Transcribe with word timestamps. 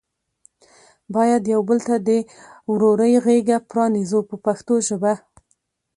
باید 1.15 1.43
یو 1.53 1.61
بل 1.69 1.79
ته 1.87 1.95
د 2.07 2.09
ورورۍ 2.71 3.13
غېږه 3.25 3.57
پرانیزو 3.69 4.19
په 4.29 4.35
پښتو 4.45 4.73
ژبه. 4.87 5.13